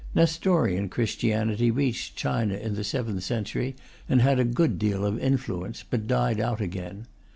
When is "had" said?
4.19-4.39